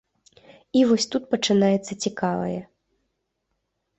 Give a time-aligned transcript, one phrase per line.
[0.79, 2.57] І вось тут пачынаецца цікавае.